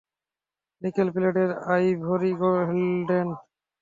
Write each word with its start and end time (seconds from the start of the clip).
Nickel 0.81 1.07
প্লেটের, 1.15 1.49
ivory 1.73 2.31
handle. 2.39 3.29